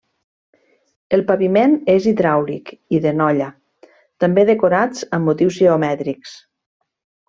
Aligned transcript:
El 1.17 1.21
paviment 1.27 1.75
és 1.97 2.07
hidràulic 2.13 2.73
i 2.99 3.03
de 3.05 3.13
Nolla, 3.21 3.53
també 4.27 4.49
decorats 4.55 5.09
amb 5.21 5.31
motius 5.33 5.65
geomètrics. 5.65 6.39